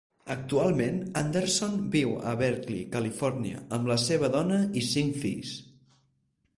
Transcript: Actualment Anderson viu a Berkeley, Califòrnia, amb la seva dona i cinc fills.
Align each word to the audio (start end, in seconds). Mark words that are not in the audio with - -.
Actualment 0.35 0.95
Anderson 1.21 1.75
viu 1.97 2.15
a 2.31 2.35
Berkeley, 2.41 2.81
Califòrnia, 2.97 3.63
amb 3.79 3.93
la 3.95 4.01
seva 4.09 4.35
dona 4.39 4.61
i 4.83 4.89
cinc 4.91 5.25
fills. 5.27 5.57